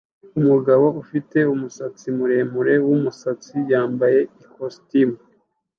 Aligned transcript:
Umugabo 0.39 0.85
ufite 1.01 1.37
umusatsi 1.53 2.07
muremure 2.17 2.73
wumusatsi 2.87 3.55
yambaye 3.71 4.19
ikositimu 4.43 5.17